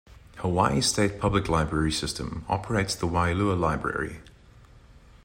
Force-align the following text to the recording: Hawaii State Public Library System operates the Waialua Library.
Hawaii 0.37 0.81
State 0.81 1.19
Public 1.19 1.47
Library 1.47 1.91
System 1.91 2.43
operates 2.49 2.95
the 2.95 3.05
Waialua 3.05 3.53
Library. 3.55 4.17